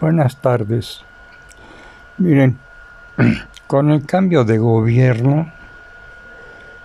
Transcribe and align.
Buenas 0.00 0.40
tardes. 0.40 1.02
Miren, 2.16 2.58
con 3.66 3.90
el 3.90 4.06
cambio 4.06 4.44
de 4.44 4.56
gobierno 4.56 5.52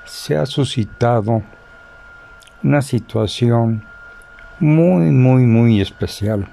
se 0.04 0.36
ha 0.36 0.46
suscitado 0.46 1.42
una 2.62 2.82
situación 2.82 3.86
muy, 4.60 5.12
muy, 5.12 5.44
muy 5.44 5.80
especial. 5.80 6.46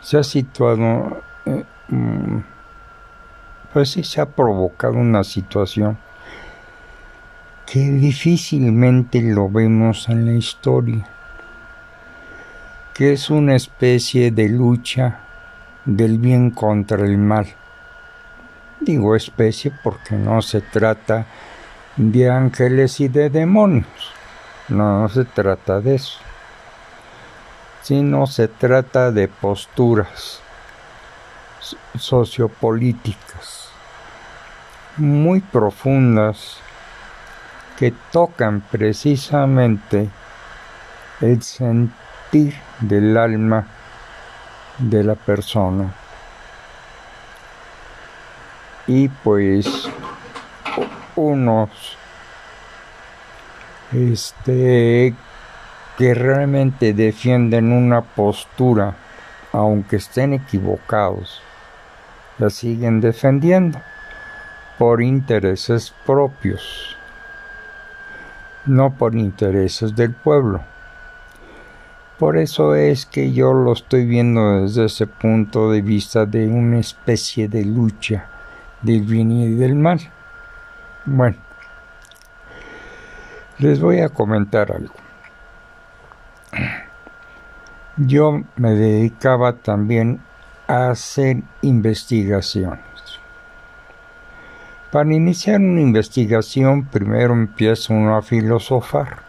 Se 0.00 0.18
ha 0.18 0.24
situado, 0.24 1.22
eh, 1.46 1.64
mm, 1.86 2.38
pues 3.72 3.90
sí, 3.90 4.02
se 4.02 4.20
ha 4.20 4.26
provocado 4.26 4.94
una 4.94 5.22
situación 5.22 5.96
que 7.66 7.78
difícilmente 7.78 9.22
lo 9.22 9.48
vemos 9.48 10.08
en 10.08 10.26
la 10.26 10.32
historia 10.32 11.06
que 12.98 13.12
es 13.12 13.30
una 13.30 13.54
especie 13.54 14.32
de 14.32 14.48
lucha 14.48 15.20
del 15.84 16.18
bien 16.18 16.50
contra 16.50 17.06
el 17.06 17.16
mal. 17.16 17.46
Digo 18.80 19.14
especie 19.14 19.72
porque 19.84 20.16
no 20.16 20.42
se 20.42 20.62
trata 20.62 21.24
de 21.96 22.28
ángeles 22.28 22.98
y 22.98 23.06
de 23.06 23.30
demonios, 23.30 23.86
no 24.66 25.08
se 25.08 25.24
trata 25.24 25.80
de 25.80 25.94
eso, 25.94 26.18
sino 27.82 28.26
se 28.26 28.48
trata 28.48 29.12
de 29.12 29.28
posturas 29.28 30.40
sociopolíticas 31.96 33.68
muy 34.96 35.38
profundas 35.38 36.56
que 37.78 37.94
tocan 38.10 38.60
precisamente 38.60 40.10
el 41.20 41.40
sentido 41.44 42.07
del 42.30 43.16
alma 43.16 43.66
de 44.78 45.02
la 45.02 45.14
persona. 45.14 45.94
Y 48.86 49.08
pues 49.08 49.88
unos 51.16 51.70
este 53.92 55.14
que 55.96 56.14
realmente 56.14 56.92
defienden 56.92 57.72
una 57.72 58.02
postura 58.02 58.94
aunque 59.52 59.96
estén 59.96 60.34
equivocados 60.34 61.42
la 62.38 62.50
siguen 62.50 63.00
defendiendo 63.00 63.80
por 64.78 65.02
intereses 65.02 65.92
propios 66.04 66.96
no 68.66 68.90
por 68.90 69.16
intereses 69.16 69.96
del 69.96 70.12
pueblo 70.12 70.62
por 72.18 72.36
eso 72.36 72.74
es 72.74 73.06
que 73.06 73.32
yo 73.32 73.52
lo 73.52 73.72
estoy 73.72 74.04
viendo 74.04 74.62
desde 74.62 74.86
ese 74.86 75.06
punto 75.06 75.70
de 75.70 75.82
vista 75.82 76.26
de 76.26 76.48
una 76.48 76.80
especie 76.80 77.48
de 77.48 77.64
lucha 77.64 78.28
del 78.82 79.02
bien 79.02 79.30
y 79.30 79.54
del 79.54 79.76
mal. 79.76 80.00
Bueno, 81.06 81.36
les 83.58 83.80
voy 83.80 84.00
a 84.00 84.08
comentar 84.08 84.72
algo. 84.72 84.94
Yo 87.96 88.42
me 88.56 88.72
dedicaba 88.72 89.52
también 89.52 90.20
a 90.66 90.90
hacer 90.90 91.42
investigaciones. 91.62 92.82
Para 94.90 95.14
iniciar 95.14 95.60
una 95.60 95.82
investigación 95.82 96.86
primero 96.86 97.32
empieza 97.34 97.94
uno 97.94 98.16
a 98.16 98.22
filosofar 98.22 99.27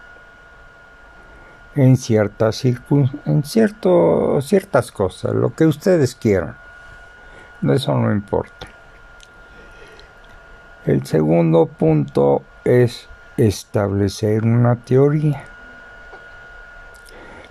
en 1.80 1.96
ciertas 1.96 2.66
en 2.66 3.44
cierto, 3.46 4.42
ciertas 4.42 4.92
cosas, 4.92 5.34
lo 5.34 5.56
que 5.56 5.66
ustedes 5.66 6.14
quieran. 6.14 6.58
Eso 7.64 7.96
no 7.96 8.12
importa. 8.12 8.68
El 10.86 11.06
segundo 11.06 11.68
punto 11.68 12.44
es 12.66 13.08
establecer 13.38 14.44
una 14.44 14.76
teoría. 14.76 15.46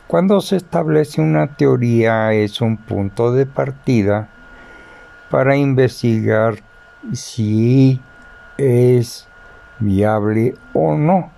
Cuando 0.06 0.42
se 0.42 0.56
establece 0.56 1.22
una 1.22 1.46
teoría 1.56 2.32
es 2.34 2.60
un 2.60 2.76
punto 2.76 3.32
de 3.32 3.46
partida 3.46 4.28
para 5.30 5.56
investigar 5.56 6.56
si 7.12 8.00
es 8.58 9.26
viable 9.78 10.54
o 10.74 10.96
no 10.96 11.37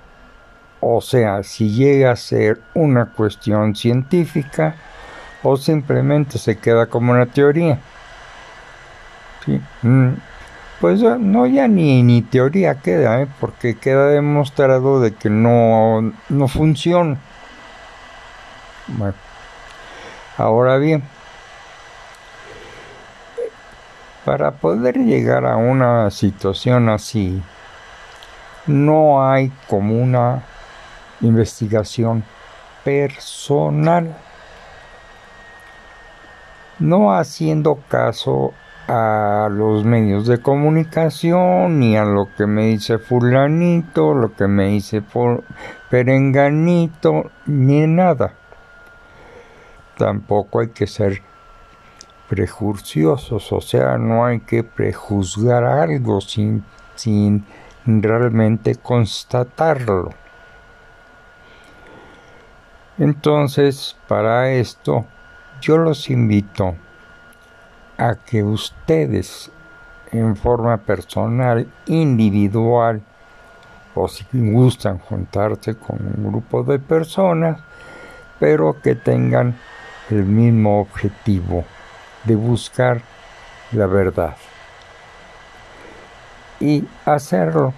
o 0.81 1.01
sea, 1.01 1.43
si 1.43 1.71
llega 1.71 2.13
a 2.13 2.17
ser 2.17 2.61
una 2.75 3.07
cuestión 3.07 3.77
científica 3.77 4.75
o 5.43 5.57
simplemente 5.57 6.39
se 6.39 6.59
queda 6.59 6.87
como 6.87 7.13
una 7.13 7.27
teoría. 7.27 7.79
Mm, 9.83 10.15
pues 10.81 11.03
no 11.03 11.47
ya 11.47 11.69
ni, 11.69 12.03
ni 12.03 12.23
teoría 12.23 12.77
queda, 12.77 13.23
¿eh? 13.23 13.29
porque 13.41 13.77
queda 13.77 14.09
demostrado 14.09 15.01
de 15.01 15.15
que 15.15 15.29
no, 15.29 16.13
no 16.29 16.49
funciona. 16.49 17.19
Bueno, 18.87 19.15
ahora 20.39 20.79
bien, 20.79 21.03
para 24.25 24.53
poder 24.53 24.97
llegar 24.97 25.45
a 25.47 25.57
una 25.57 26.11
situación 26.11 26.89
así, 26.89 27.43
no 28.67 29.29
hay 29.29 29.53
como 29.69 29.95
una 30.01 30.43
investigación 31.21 32.25
personal, 32.85 34.17
no 36.79 37.13
haciendo 37.15 37.79
caso 37.89 38.53
a 38.89 39.49
los 39.51 39.85
medios 39.85 40.27
de 40.27 40.41
comunicación, 40.41 41.79
ni 41.79 41.97
a 41.97 42.05
lo 42.05 42.29
que 42.37 42.47
me 42.47 42.67
dice 42.67 42.99
fulanito, 42.99 44.15
lo 44.15 44.35
que 44.35 44.49
me 44.49 44.69
dice 44.69 45.03
perenganito, 45.91 47.31
ni 47.47 47.87
nada. 47.87 48.35
Tampoco 49.97 50.61
hay 50.61 50.71
que 50.71 50.89
ser 50.89 51.23
prejuiciosos, 52.29 53.53
o 53.53 53.61
sea, 53.61 53.97
no 53.99 54.25
hay 54.25 54.41
que 54.41 54.65
prejuzgar 54.65 55.65
algo 55.65 56.21
sin, 56.21 56.65
sin 56.97 57.45
realmente 57.85 58.77
constatarlo. 58.77 60.11
Entonces, 63.01 63.97
para 64.09 64.51
esto, 64.51 65.07
yo 65.63 65.79
los 65.79 66.11
invito 66.11 66.77
a 67.97 68.15
que 68.15 68.43
ustedes, 68.43 69.51
en 70.13 70.37
forma 70.37 70.77
personal, 70.77 71.67
individual, 71.87 73.01
o 73.95 74.07
si 74.07 74.27
gustan 74.33 74.99
juntarse 74.99 75.77
con 75.77 75.97
un 75.99 76.31
grupo 76.31 76.63
de 76.63 76.79
personas, 76.79 77.59
pero 78.39 78.83
que 78.83 78.95
tengan 78.95 79.59
el 80.11 80.25
mismo 80.25 80.83
objetivo 80.83 81.65
de 82.25 82.37
buscar 82.37 83.01
la 83.73 83.87
verdad 83.87 84.37
y 86.61 86.85
hacerlo. 87.07 87.73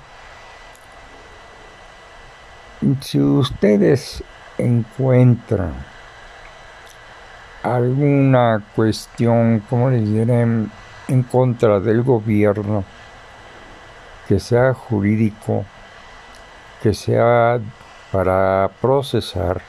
Si 3.00 3.20
ustedes 3.20 4.24
encuentran 4.58 5.74
alguna 7.62 8.62
cuestión, 8.74 9.60
como 9.68 9.90
les 9.90 10.04
diré, 10.04 10.42
en 10.42 11.22
contra 11.30 11.80
del 11.80 12.02
gobierno, 12.02 12.84
que 14.28 14.40
sea 14.40 14.74
jurídico, 14.74 15.64
que 16.82 16.94
sea 16.94 17.60
para 18.10 18.70
procesar, 18.80 19.60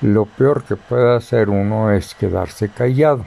lo 0.00 0.24
peor 0.24 0.64
que 0.64 0.76
puede 0.76 1.16
hacer 1.16 1.50
uno 1.50 1.90
es 1.90 2.14
quedarse 2.14 2.70
callado. 2.70 3.26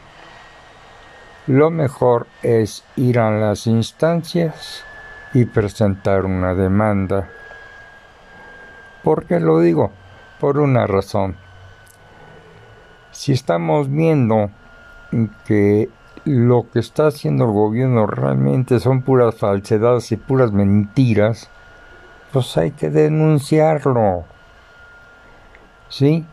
Lo 1.46 1.70
mejor 1.70 2.28
es 2.42 2.84
ir 2.96 3.20
a 3.20 3.30
las 3.30 3.68
instancias 3.68 4.84
y 5.34 5.46
presentar 5.46 6.26
una 6.26 6.54
demanda 6.54 7.30
¿Por 9.04 9.26
qué 9.26 9.40
lo 9.40 9.60
digo? 9.60 9.92
Por 10.40 10.60
una 10.60 10.88
razón. 10.88 11.36
Si 13.12 13.34
estamos 13.34 13.90
viendo 13.90 14.50
que 15.46 15.90
lo 16.26 16.70
que 16.72 16.80
está 16.80 17.08
haciendo 17.08 17.46
el 17.46 17.52
gobierno 17.52 18.08
realmente 18.08 18.80
son 18.80 19.02
puras 19.02 19.36
falsedades 19.36 20.12
y 20.12 20.18
puras 20.18 20.52
mentiras, 20.52 21.50
pues 22.32 22.58
hay 22.58 22.72
que 22.72 22.90
denunciarlo. 22.90 24.24
¿Sí? 25.90 26.26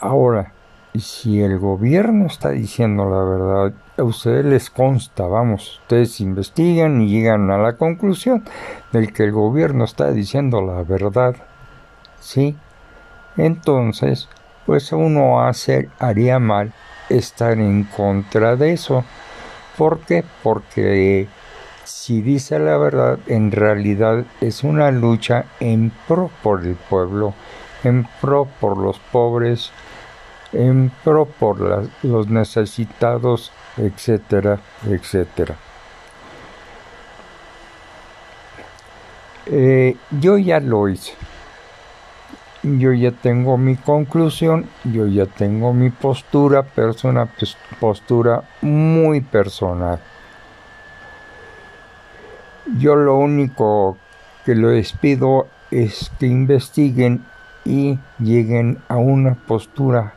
Ahora, 0.00 0.52
si 0.98 1.40
el 1.40 1.58
gobierno 1.58 2.26
está 2.26 2.50
diciendo 2.50 3.08
la 3.08 3.24
verdad, 3.24 3.72
a 3.96 4.02
ustedes 4.02 4.44
les 4.44 4.68
consta, 4.68 5.26
vamos, 5.26 5.78
ustedes 5.82 6.20
investigan 6.20 7.00
y 7.00 7.08
llegan 7.08 7.50
a 7.50 7.56
la 7.56 7.76
conclusión 7.76 8.44
del 8.92 9.12
que 9.12 9.24
el 9.24 9.32
gobierno 9.32 9.84
está 9.84 10.10
diciendo 10.10 10.60
la 10.60 10.82
verdad, 10.82 11.36
¿sí? 12.22 12.56
Entonces, 13.36 14.28
pues 14.64 14.92
uno 14.92 15.40
hace, 15.42 15.90
haría 15.98 16.38
mal 16.38 16.72
estar 17.08 17.52
en 17.52 17.84
contra 17.84 18.56
de 18.56 18.72
eso. 18.72 19.04
¿Por 19.76 20.00
qué? 20.00 20.24
Porque 20.42 21.28
si 21.84 22.22
dice 22.22 22.58
la 22.58 22.78
verdad, 22.78 23.18
en 23.26 23.50
realidad 23.50 24.24
es 24.40 24.62
una 24.62 24.90
lucha 24.90 25.46
en 25.60 25.92
pro 26.06 26.30
por 26.42 26.64
el 26.64 26.76
pueblo, 26.76 27.34
en 27.84 28.06
pro 28.20 28.46
por 28.60 28.78
los 28.78 28.98
pobres, 28.98 29.72
en 30.52 30.92
pro 31.02 31.26
por 31.26 31.88
los 32.02 32.28
necesitados, 32.28 33.52
etcétera, 33.76 34.60
etcétera. 34.88 35.56
Eh, 39.46 39.96
yo 40.20 40.38
ya 40.38 40.60
lo 40.60 40.88
hice. 40.88 41.14
Yo 42.62 42.92
ya 42.92 43.10
tengo 43.10 43.58
mi 43.58 43.74
conclusión, 43.74 44.66
yo 44.84 45.08
ya 45.08 45.26
tengo 45.26 45.72
mi 45.72 45.90
postura, 45.90 46.62
pero 46.62 46.90
es 46.90 47.02
una 47.02 47.28
postura 47.80 48.44
muy 48.60 49.20
personal. 49.20 49.98
Yo 52.78 52.94
lo 52.94 53.16
único 53.16 53.96
que 54.44 54.54
les 54.54 54.92
pido 54.92 55.48
es 55.72 56.12
que 56.20 56.26
investiguen 56.26 57.24
y 57.64 57.98
lleguen 58.20 58.80
a 58.88 58.96
una 58.96 59.34
postura 59.34 60.14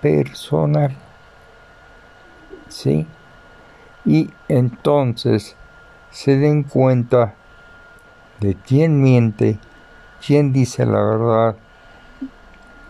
personal. 0.00 0.96
¿Sí? 2.68 3.06
Y 4.04 4.30
entonces 4.48 5.56
se 6.10 6.36
den 6.36 6.64
cuenta 6.64 7.34
de 8.40 8.54
quién 8.54 9.00
miente, 9.00 9.58
quién 10.24 10.52
dice 10.52 10.84
la 10.84 11.02
verdad. 11.02 11.56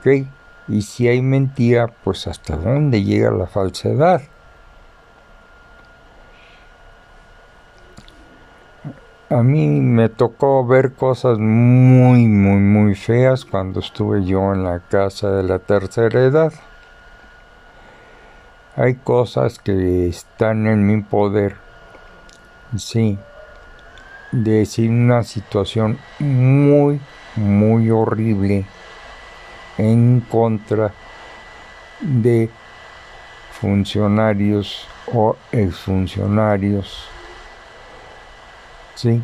¿Ok? 0.04 0.26
Y 0.68 0.82
si 0.82 1.08
hay 1.08 1.22
mentira, 1.22 1.88
pues 2.04 2.26
hasta 2.26 2.56
dónde 2.56 3.02
llega 3.02 3.30
la 3.30 3.46
falsedad. 3.46 4.20
A 9.30 9.42
mí 9.42 9.66
me 9.66 10.10
tocó 10.10 10.66
ver 10.66 10.92
cosas 10.92 11.38
muy, 11.38 12.28
muy, 12.28 12.60
muy 12.60 12.94
feas 12.94 13.46
cuando 13.46 13.80
estuve 13.80 14.24
yo 14.24 14.52
en 14.52 14.64
la 14.64 14.80
casa 14.80 15.30
de 15.30 15.42
la 15.42 15.58
tercera 15.58 16.20
edad. 16.20 16.52
Hay 18.76 18.96
cosas 18.96 19.58
que 19.58 20.06
están 20.06 20.66
en 20.66 20.86
mi 20.86 21.00
poder, 21.00 21.56
sí, 22.76 23.18
de 24.32 24.50
decir 24.58 24.90
una 24.90 25.22
situación 25.22 25.98
muy, 26.18 27.00
muy 27.36 27.90
horrible 27.90 28.66
en 29.78 30.20
contra 30.20 30.92
de 32.00 32.50
funcionarios 33.60 34.86
o 35.12 35.36
exfuncionarios 35.52 37.08
¿sí? 38.94 39.22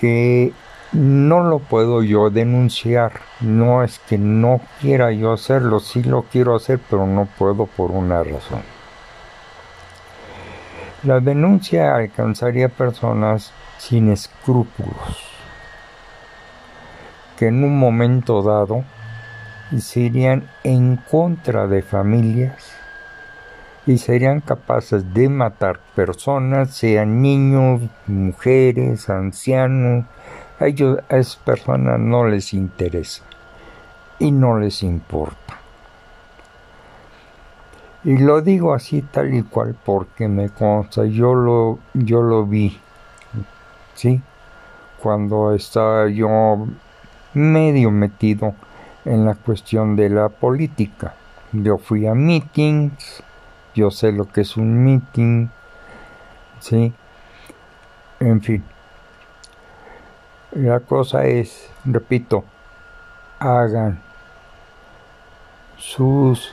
Que 0.00 0.52
no 0.92 1.42
lo 1.42 1.58
puedo 1.58 2.02
yo 2.02 2.30
denunciar, 2.30 3.20
no 3.40 3.82
es 3.82 3.98
que 3.98 4.18
no 4.18 4.60
quiera 4.80 5.10
yo 5.12 5.32
hacerlo, 5.32 5.80
sí 5.80 6.02
lo 6.02 6.22
quiero 6.22 6.54
hacer, 6.54 6.80
pero 6.90 7.06
no 7.06 7.26
puedo 7.38 7.66
por 7.66 7.90
una 7.90 8.22
razón. 8.22 8.62
La 11.04 11.20
denuncia 11.20 11.96
alcanzaría 11.96 12.68
personas 12.68 13.52
sin 13.78 14.12
escrúpulos, 14.12 15.24
que 17.42 17.48
en 17.48 17.64
un 17.64 17.76
momento 17.76 18.40
dado 18.40 18.84
serían 19.76 20.48
en 20.62 20.94
contra 20.94 21.66
de 21.66 21.82
familias 21.82 22.70
y 23.84 23.98
serían 23.98 24.40
capaces 24.40 25.12
de 25.12 25.28
matar 25.28 25.80
personas, 25.96 26.70
sean 26.70 27.20
niños, 27.20 27.80
mujeres, 28.06 29.10
ancianos. 29.10 30.04
A, 30.60 30.68
ellos, 30.68 31.00
a 31.08 31.16
esas 31.16 31.34
personas 31.34 31.98
no 31.98 32.28
les 32.28 32.54
interesa 32.54 33.24
y 34.20 34.30
no 34.30 34.60
les 34.60 34.84
importa. 34.84 35.58
Y 38.04 38.18
lo 38.18 38.40
digo 38.40 38.72
así 38.72 39.02
tal 39.02 39.34
y 39.34 39.42
cual 39.42 39.74
porque 39.84 40.28
me 40.28 40.50
consta, 40.50 41.06
yo 41.06 41.34
lo, 41.34 41.80
yo 41.92 42.22
lo 42.22 42.46
vi, 42.46 42.80
¿sí? 43.96 44.22
Cuando 45.02 45.52
estaba 45.52 46.08
yo 46.08 46.68
medio 47.34 47.90
metido 47.90 48.54
en 49.04 49.24
la 49.24 49.34
cuestión 49.34 49.96
de 49.96 50.08
la 50.08 50.28
política. 50.28 51.14
Yo 51.52 51.78
fui 51.78 52.06
a 52.06 52.14
meetings, 52.14 53.22
yo 53.74 53.90
sé 53.90 54.12
lo 54.12 54.28
que 54.28 54.42
es 54.42 54.56
un 54.56 54.84
meeting, 54.84 55.48
¿sí? 56.60 56.92
En 58.20 58.40
fin. 58.40 58.64
La 60.52 60.80
cosa 60.80 61.24
es, 61.24 61.70
repito, 61.84 62.44
hagan 63.38 64.00
sus 65.78 66.52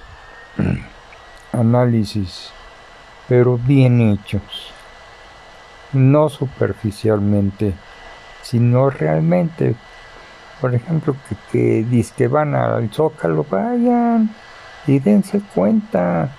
análisis, 1.52 2.52
pero 3.28 3.58
bien 3.58 4.02
hechos, 4.02 4.72
no 5.94 6.30
superficialmente, 6.30 7.74
sino 8.42 8.90
realmente. 8.90 9.76
Por 10.62 10.76
ejemplo, 10.76 11.16
que, 11.28 11.36
que, 11.52 12.06
que 12.18 12.28
van 12.28 12.56
al 12.56 12.90
zócalo, 12.92 13.46
vayan 13.50 14.30
y 14.88 15.00
dense 15.00 15.42
cuenta 15.54 16.30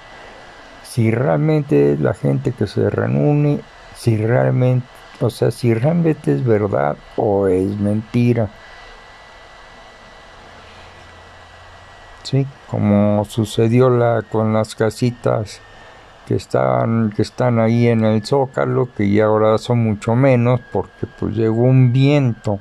si 0.82 1.10
realmente 1.10 1.96
la 1.98 2.14
gente 2.14 2.52
que 2.52 2.66
se 2.66 2.90
reúne, 2.90 3.60
si 3.96 4.16
realmente, 4.16 4.86
o 5.20 5.30
sea, 5.30 5.50
si 5.50 5.72
realmente 5.72 6.34
es 6.34 6.44
verdad 6.44 6.96
o 7.16 7.46
es 7.46 7.78
mentira. 7.78 8.50
Sí, 12.24 12.46
como 12.66 13.24
sucedió 13.24 13.88
la, 13.88 14.22
con 14.22 14.52
las 14.52 14.74
casitas 14.74 15.60
que 16.26 16.34
están, 16.34 17.12
que 17.14 17.22
están 17.22 17.58
ahí 17.58 17.88
en 17.88 18.04
el 18.04 18.24
zócalo, 18.24 18.88
que 18.96 19.10
ya 19.10 19.26
ahora 19.26 19.58
son 19.58 19.84
mucho 19.84 20.14
menos 20.14 20.60
porque 20.72 21.06
pues 21.18 21.34
llegó 21.34 21.62
un 21.62 21.92
viento 21.92 22.58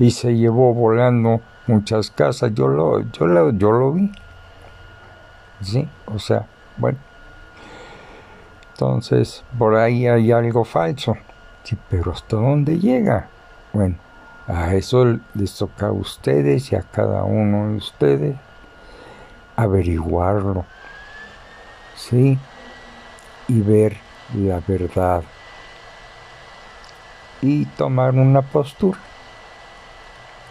y 0.00 0.10
se 0.10 0.36
llevó 0.36 0.74
volando 0.74 1.40
muchas 1.68 2.10
casas. 2.10 2.52
Yo 2.54 2.66
lo, 2.66 3.08
yo 3.12 3.26
lo, 3.26 3.52
yo 3.52 3.70
lo 3.70 3.92
vi. 3.92 4.10
¿sí? 5.62 5.88
O 6.06 6.18
sea, 6.18 6.46
bueno. 6.76 6.98
Entonces, 8.72 9.44
por 9.58 9.76
ahí 9.76 10.06
hay 10.06 10.32
algo 10.32 10.64
falso. 10.64 11.16
Sí, 11.64 11.76
pero 11.90 12.12
¿hasta 12.12 12.36
dónde 12.36 12.78
llega? 12.78 13.28
Bueno, 13.72 13.96
a 14.48 14.74
eso 14.74 15.18
les 15.34 15.54
toca 15.54 15.88
a 15.88 15.92
ustedes 15.92 16.72
y 16.72 16.76
a 16.76 16.82
cada 16.82 17.24
uno 17.24 17.68
de 17.68 17.76
ustedes 17.76 18.36
averiguarlo. 19.54 20.64
¿Sí? 21.94 22.38
Y 23.48 23.60
ver 23.60 23.98
la 24.34 24.60
verdad. 24.66 25.22
Y 27.42 27.66
tomar 27.66 28.14
una 28.14 28.40
postura. 28.40 28.98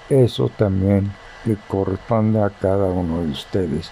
Eso 0.10 0.50
también 0.50 1.12
le 1.46 1.56
corresponde 1.68 2.42
a 2.42 2.50
cada 2.50 2.86
uno 2.86 3.22
de 3.22 3.30
ustedes. 3.30 3.92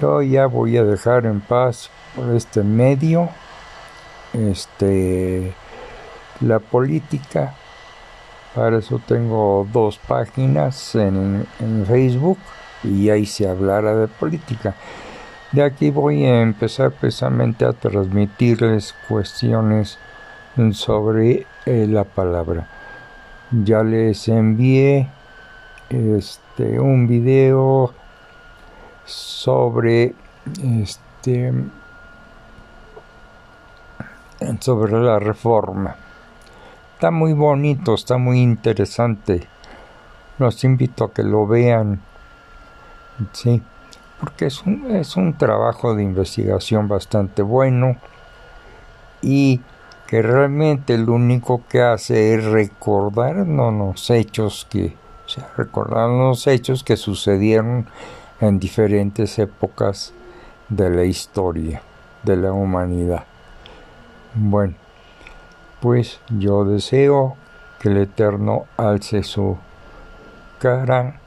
Yo 0.00 0.22
ya 0.22 0.46
voy 0.46 0.76
a 0.76 0.84
dejar 0.84 1.26
en 1.26 1.40
paz 1.40 1.90
por 2.14 2.34
este 2.34 2.62
medio 2.62 3.28
este 4.32 5.52
la 6.40 6.58
política 6.58 7.54
para 8.54 8.78
eso 8.78 9.00
tengo 9.06 9.66
dos 9.72 9.98
páginas 9.98 10.94
en, 10.94 11.46
Facebook 11.86 12.38
y 12.84 13.08
ahí 13.08 13.24
se 13.24 13.48
hablará 13.48 13.94
de 13.96 14.08
política. 14.08 14.74
De 15.52 15.62
aquí 15.62 15.90
voy 15.90 16.26
a 16.26 16.42
empezar 16.42 16.90
precisamente 16.90 17.64
a 17.64 17.72
transmitirles 17.72 18.94
cuestiones 19.08 19.98
sobre 20.72 21.46
eh, 21.64 21.86
la 21.88 22.04
palabra. 22.04 22.68
Ya 23.52 23.82
les 23.82 24.28
envié 24.28 25.08
este 25.90 26.80
un 26.80 27.06
video 27.06 27.92
sobre 29.04 30.14
este 30.62 31.52
sobre 34.60 34.92
la 35.00 35.18
reforma. 35.18 35.96
Está 36.94 37.10
muy 37.10 37.34
bonito, 37.34 37.94
está 37.94 38.16
muy 38.16 38.40
interesante. 38.40 39.46
Los 40.38 40.64
invito 40.64 41.04
a 41.04 41.12
que 41.12 41.22
lo 41.22 41.46
vean. 41.46 42.00
Sí, 43.32 43.60
porque 44.18 44.46
es 44.46 44.62
un, 44.62 44.90
es 44.96 45.14
un 45.16 45.36
trabajo 45.36 45.94
de 45.94 46.02
investigación 46.02 46.88
bastante 46.88 47.42
bueno 47.42 47.96
y 49.20 49.60
que 50.12 50.20
realmente 50.20 50.98
lo 50.98 51.14
único 51.14 51.62
que 51.70 51.80
hace 51.80 52.34
es 52.34 52.44
recordarnos 52.44 53.72
los 53.72 54.10
hechos 54.10 54.66
que 54.68 54.94
recordando 55.56 56.28
los 56.28 56.46
hechos 56.46 56.84
que 56.84 56.98
sucedieron 56.98 57.86
en 58.38 58.58
diferentes 58.58 59.38
épocas 59.38 60.12
de 60.68 60.90
la 60.90 61.04
historia 61.04 61.80
de 62.24 62.36
la 62.36 62.52
humanidad. 62.52 63.24
Bueno, 64.34 64.74
pues 65.80 66.20
yo 66.28 66.66
deseo 66.66 67.38
que 67.80 67.88
el 67.88 67.96
Eterno 67.96 68.66
alce 68.76 69.22
su 69.22 69.56
cara 70.58 71.22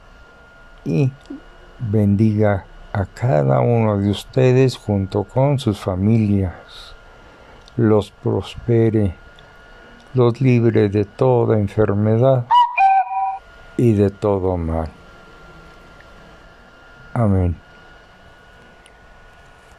y 0.83 1.11
bendiga 1.79 2.67
a 2.93 3.07
cada 3.07 3.61
uno 3.61 3.97
de 3.97 4.11
ustedes 4.11 4.77
junto 4.77 5.23
con 5.23 5.57
sus 5.57 5.79
familias, 5.79 6.94
los 7.77 8.11
prospere, 8.11 9.15
los 10.13 10.39
libre 10.41 10.89
de 10.89 11.05
toda 11.05 11.59
enfermedad 11.59 12.45
y 13.77 13.93
de 13.93 14.09
todo 14.09 14.55
mal. 14.57 14.89
Amén. 17.13 17.64